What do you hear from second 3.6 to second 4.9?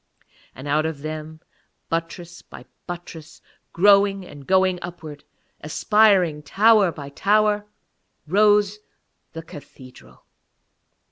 growing and going